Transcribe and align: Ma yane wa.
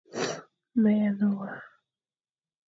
Ma 0.81 0.91
yane 0.99 1.27
wa. 1.37 1.49